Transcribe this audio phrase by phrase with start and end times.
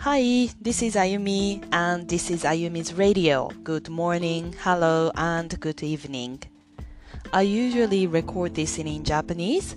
[0.00, 3.50] Hi, this is Ayumi, and this is Ayumi's radio.
[3.62, 6.42] Good morning, hello, and good evening.
[7.34, 9.74] I usually record this in Japanese,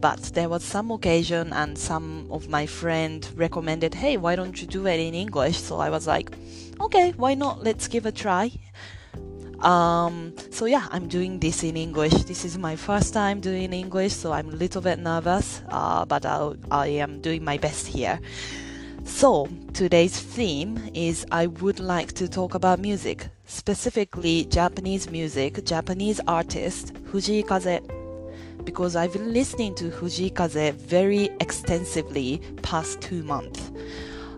[0.00, 4.66] but there was some occasion and some of my friends recommended, hey, why don't you
[4.66, 5.58] do it in English?
[5.58, 6.32] So I was like,
[6.80, 7.62] okay, why not?
[7.62, 8.50] Let's give a try.
[9.60, 12.24] Um, so yeah, I'm doing this in English.
[12.24, 16.26] This is my first time doing English, so I'm a little bit nervous, uh, but
[16.26, 18.18] I'll, I am doing my best here.
[19.04, 26.20] So today's theme is I would like to talk about music, specifically Japanese music, Japanese
[26.26, 27.80] artist Fujii Kaze.
[28.64, 33.70] Because I've been listening to Fujii Kaze very extensively past two months.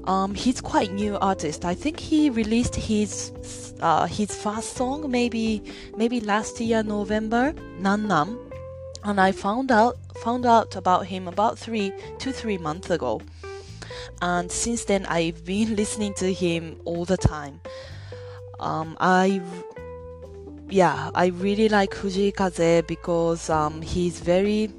[0.04, 1.64] Um, he's quite new artist.
[1.64, 3.32] I think he released his
[3.80, 5.62] uh, his first song maybe
[5.96, 8.36] maybe last year November, Nan Nan,
[9.04, 13.20] and I found out found out about him about three two three months ago,
[14.22, 17.60] and since then I've been listening to him all the time.
[18.60, 19.42] Um, I
[20.70, 24.70] yeah I really like Fujii Kaze because um, he's very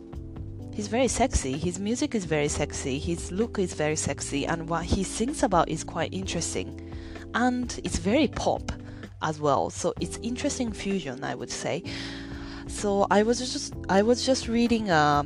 [0.73, 1.57] he's very sexy.
[1.57, 2.97] His music is very sexy.
[2.97, 6.91] His look is very sexy, and what he sings about is quite interesting,
[7.35, 8.71] and it's very pop
[9.21, 9.69] as well.
[9.69, 11.83] So it's interesting fusion, I would say.
[12.67, 15.25] So I was just I was just reading a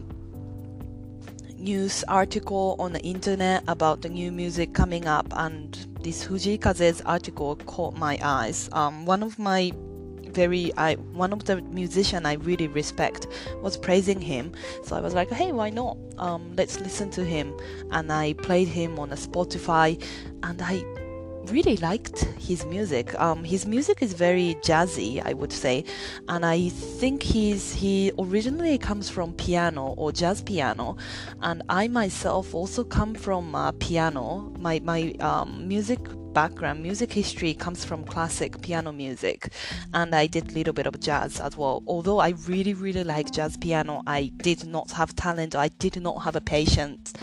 [1.68, 7.02] news article on the internet about the new music coming up, and this Fujii Kaze's
[7.02, 8.70] article caught my eyes.
[8.72, 9.74] Um, one of my
[10.28, 13.28] very I one of the musician I really respect
[13.62, 14.54] was praising him.
[14.84, 15.98] So I was like, hey, why not?
[16.18, 17.54] Um, let's listen to him.
[17.92, 20.02] And I played him on a Spotify,
[20.44, 20.86] and I
[21.52, 23.20] really liked his music.
[23.20, 25.84] Um, his music is very jazzy, I would say,
[26.28, 30.98] and I think he's he originally comes from piano or jazz piano,
[31.42, 34.54] and I myself also come from uh, piano.
[34.60, 36.00] My my um, music
[36.38, 39.52] background, music history comes from classic piano music,
[39.94, 41.82] and I did a little bit of jazz as well.
[41.88, 46.24] Although I really, really like jazz piano, I did not have talent, I did not
[46.26, 47.14] have a patience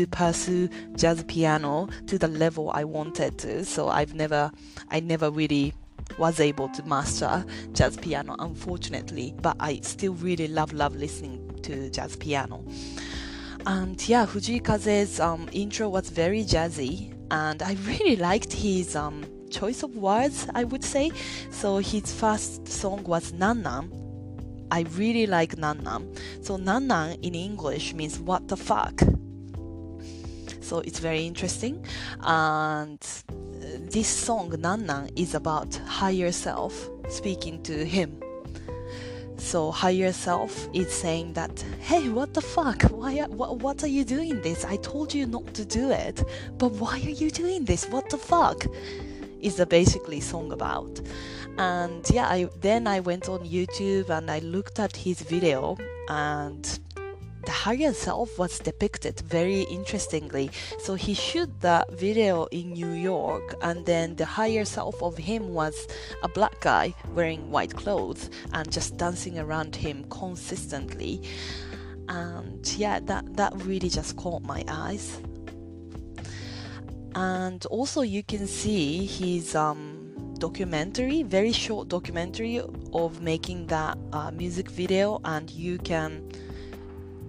[0.00, 0.66] to pursue
[0.96, 3.66] jazz piano to the level I wanted to.
[3.66, 4.50] So I've never,
[4.88, 5.74] I never really
[6.16, 7.44] was able to master
[7.74, 12.64] jazz piano, unfortunately, but I still really love, love listening to jazz piano.
[13.66, 19.26] And yeah, Fujii Kaze's um, intro was very jazzy and I really liked his um,
[19.50, 21.12] choice of words, I would say.
[21.50, 23.92] So his first song was Nan Nan.
[24.70, 26.14] I really like Nan Nan.
[26.40, 29.02] So Nan Nan in English means what the fuck.
[30.70, 31.84] So it's very interesting.
[32.20, 33.34] And uh,
[33.90, 38.22] this song Nan Nan is about higher self speaking to him.
[39.36, 42.82] So higher self is saying that, hey, what the fuck?
[42.82, 43.16] Why?
[43.22, 44.64] What, what are you doing this?
[44.64, 46.22] I told you not to do it,
[46.56, 47.88] but why are you doing this?
[47.88, 48.64] What the fuck?
[49.40, 51.00] Is the basically song about.
[51.58, 55.76] And yeah, I then I went on YouTube and I looked at his video
[56.08, 56.62] and
[57.44, 60.50] the higher self was depicted very interestingly.
[60.78, 65.54] So he shoot the video in New York, and then the higher self of him
[65.54, 65.88] was
[66.22, 71.22] a black guy wearing white clothes and just dancing around him consistently.
[72.08, 75.20] And yeah, that that really just caught my eyes.
[77.14, 82.60] And also, you can see his um, documentary, very short documentary
[82.92, 86.30] of making that uh, music video, and you can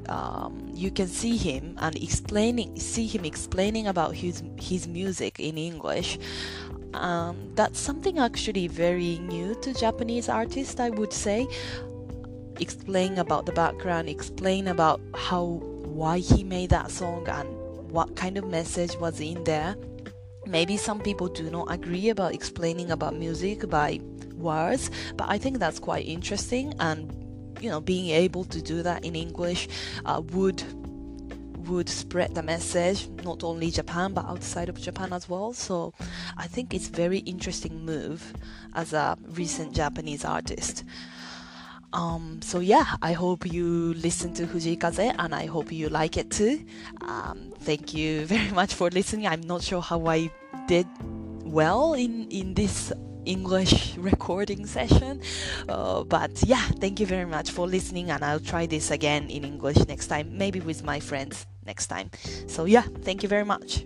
[0.09, 5.57] um, you can see him and explaining see him explaining about his his music in
[5.57, 6.19] English.
[6.93, 11.47] Um, that's something actually very new to Japanese artists, I would say.
[12.59, 17.47] Explain about the background, explain about how why he made that song and
[17.91, 19.75] what kind of message was in there.
[20.45, 23.99] Maybe some people do not agree about explaining about music by
[24.35, 27.20] words, but I think that's quite interesting and
[27.61, 29.67] you know being able to do that in English
[30.05, 30.63] uh, would
[31.67, 35.53] would spread the message not only Japan but outside of Japan as well.
[35.53, 35.93] So
[36.37, 38.33] I think it's very interesting move
[38.73, 40.83] as a recent Japanese artist.
[41.93, 46.17] Um, so yeah, I hope you listen to Fujii Kaze and I hope you like
[46.17, 46.65] it too.
[47.01, 49.27] Um, thank you very much for listening.
[49.27, 50.31] I'm not sure how I
[50.67, 50.87] did
[51.43, 52.93] well in in this
[53.25, 55.21] English recording session.
[55.69, 59.43] Uh, but yeah, thank you very much for listening, and I'll try this again in
[59.43, 62.09] English next time, maybe with my friends next time.
[62.47, 63.85] So yeah, thank you very much.